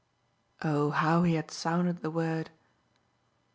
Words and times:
Oh 0.63 0.89
how 0.89 1.21
he 1.21 1.35
had 1.35 1.51
sounded 1.51 2.01
the 2.01 2.09
word! 2.09 2.49